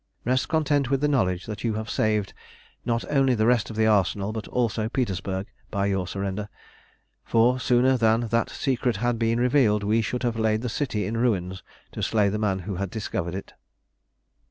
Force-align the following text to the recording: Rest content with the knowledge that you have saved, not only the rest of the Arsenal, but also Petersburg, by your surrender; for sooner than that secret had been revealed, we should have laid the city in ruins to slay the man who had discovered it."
Rest 0.25 0.47
content 0.49 0.89
with 0.89 0.99
the 1.01 1.07
knowledge 1.07 1.45
that 1.45 1.63
you 1.63 1.75
have 1.75 1.87
saved, 1.87 2.33
not 2.83 3.05
only 3.11 3.35
the 3.35 3.45
rest 3.45 3.69
of 3.69 3.75
the 3.75 3.85
Arsenal, 3.85 4.33
but 4.33 4.47
also 4.47 4.89
Petersburg, 4.89 5.45
by 5.69 5.85
your 5.85 6.07
surrender; 6.07 6.49
for 7.23 7.59
sooner 7.59 7.97
than 7.97 8.21
that 8.29 8.49
secret 8.49 8.97
had 8.97 9.19
been 9.19 9.39
revealed, 9.39 9.83
we 9.83 10.01
should 10.01 10.23
have 10.23 10.39
laid 10.39 10.63
the 10.63 10.69
city 10.69 11.05
in 11.05 11.17
ruins 11.17 11.61
to 11.91 12.01
slay 12.01 12.29
the 12.29 12.39
man 12.39 12.57
who 12.65 12.77
had 12.77 12.89
discovered 12.89 13.35
it." 13.35 13.53